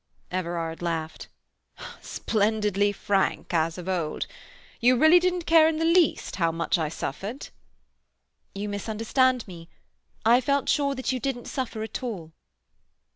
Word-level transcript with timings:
Everard 0.31 0.81
laughed. 0.81 1.27
"Splendidly 2.01 2.91
frank, 2.91 3.53
as 3.53 3.77
of 3.77 3.87
old. 3.87 4.25
You 4.79 4.95
really 4.97 5.19
didn't 5.19 5.45
care 5.45 5.67
in 5.67 5.77
the 5.77 5.85
least 5.85 6.37
how 6.37 6.51
much 6.51 6.79
I 6.79 6.89
suffered?" 6.89 7.49
"You 8.55 8.67
misunderstand 8.67 9.47
me. 9.47 9.69
I 10.25 10.41
felt 10.41 10.69
sure 10.69 10.95
that 10.95 11.11
you 11.11 11.19
didn't 11.19 11.45
suffer 11.45 11.83
at 11.83 12.01
all." 12.01 12.31